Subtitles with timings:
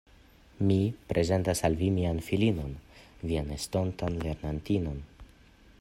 [0.69, 0.77] Mi
[1.11, 2.73] prezentas al vi mian filinon,
[3.33, 4.99] vian estontan lernantinon.